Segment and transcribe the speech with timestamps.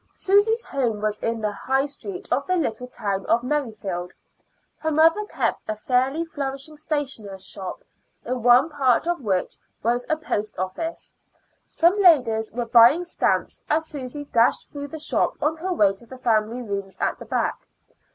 [0.15, 4.13] Susy's home was in the High Street of the little town of Merrifield.
[4.79, 7.83] Her mother kept a fairly flourishing stationer's shop,
[8.25, 9.53] in one part of which
[9.83, 11.15] was a post office.
[11.69, 16.07] Some ladies were buying stamps as Susy dashed through the shop on her way to
[16.07, 17.67] the family rooms at the back.